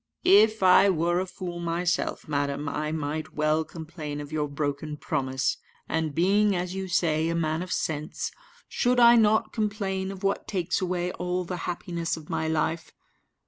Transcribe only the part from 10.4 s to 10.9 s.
takes